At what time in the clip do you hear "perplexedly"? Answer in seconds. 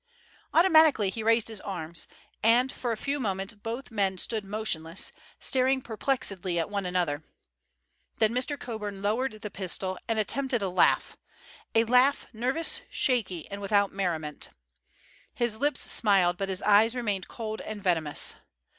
5.79-6.57